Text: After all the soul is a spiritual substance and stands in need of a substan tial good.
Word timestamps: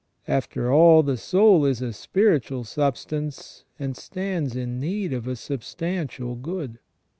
After 0.27 0.73
all 0.73 1.03
the 1.03 1.15
soul 1.15 1.63
is 1.63 1.79
a 1.79 1.93
spiritual 1.93 2.63
substance 2.63 3.65
and 3.77 3.95
stands 3.95 4.55
in 4.55 4.79
need 4.79 5.13
of 5.13 5.27
a 5.27 5.33
substan 5.35 6.07
tial 6.07 6.41
good. 6.41 6.79